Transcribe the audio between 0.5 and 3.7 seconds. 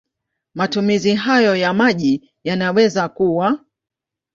Matumizi hayo ya maji yanaweza kuwa